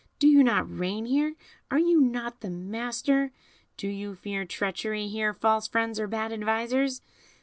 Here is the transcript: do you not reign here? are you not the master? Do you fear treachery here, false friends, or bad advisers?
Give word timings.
do 0.17 0.27
you 0.27 0.43
not 0.43 0.75
reign 0.79 1.05
here? 1.05 1.35
are 1.69 1.77
you 1.77 2.01
not 2.01 2.41
the 2.41 2.49
master? 2.49 3.29
Do 3.77 3.87
you 3.87 4.15
fear 4.15 4.45
treachery 4.45 5.07
here, 5.09 5.31
false 5.31 5.67
friends, 5.67 5.99
or 5.99 6.07
bad 6.07 6.31
advisers? 6.31 7.03